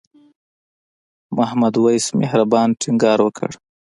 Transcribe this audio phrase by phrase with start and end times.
[1.37, 3.49] محمد وېس مهربان ټینګار وکړ.